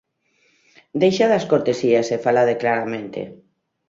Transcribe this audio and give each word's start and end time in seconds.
Deixade 1.01 1.33
as 1.37 1.47
cortesías 1.51 2.07
e 2.15 2.17
falade 2.25 2.59
claramente. 2.61 3.21